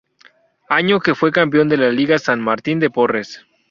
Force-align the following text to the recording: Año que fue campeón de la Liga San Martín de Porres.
Año 0.69 0.99
que 0.99 1.13
fue 1.13 1.31
campeón 1.31 1.69
de 1.69 1.77
la 1.77 1.91
Liga 1.91 2.17
San 2.17 2.41
Martín 2.41 2.79
de 2.79 2.89
Porres. 2.89 3.45